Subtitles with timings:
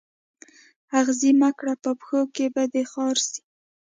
[0.99, 3.39] آغزي مه کره په پښو کي به دي خار سي